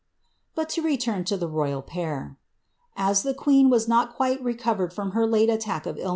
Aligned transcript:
]But 0.55 0.67
to 0.69 0.81
return 0.81 1.25
to 1.25 1.37
the 1.37 1.47
royal 1.47 1.83
pair. 1.83 2.35
As 2.97 3.21
the 3.21 3.35
queen 3.35 3.69
was 3.69 3.87
not 3.87 4.15
quite 4.15 4.41
recovered 4.41 4.91
from 4.91 5.11
her 5.11 5.27
late 5.27 5.47
attack 5.47 5.85
of 5.85 5.97
ilhM 5.97 5.99
* 5.99 5.99
Hist. 5.99 6.09